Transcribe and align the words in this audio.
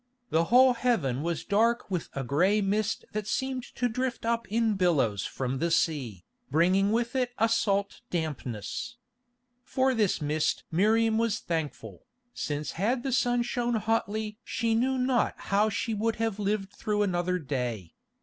The 0.31 0.45
whole 0.45 0.73
heaven 0.73 1.21
was 1.21 1.45
dark 1.45 1.91
with 1.91 2.09
a 2.13 2.23
gray 2.23 2.59
mist 2.59 3.05
that 3.11 3.27
seemed 3.27 3.61
to 3.75 3.87
drift 3.87 4.25
up 4.25 4.51
in 4.51 4.73
billows 4.73 5.25
from 5.27 5.59
the 5.59 5.69
sea, 5.69 6.25
bringing 6.49 6.91
with 6.91 7.15
it 7.15 7.33
a 7.37 7.47
salt 7.47 8.01
dampness. 8.09 8.97
For 9.63 9.93
this 9.93 10.19
mist 10.19 10.63
Miriam 10.71 11.19
was 11.19 11.37
thankful, 11.37 12.03
since 12.33 12.71
had 12.81 13.03
the 13.03 13.11
sun 13.13 13.43
shone 13.43 13.75
hotly 13.75 14.39
she 14.43 14.73
knew 14.73 14.97
not 14.97 15.35
how 15.37 15.69
she 15.69 15.93
would 15.93 16.15
have 16.15 16.39
lived 16.39 16.73
through 16.73 17.03
another 17.03 17.37
day. 17.37 17.93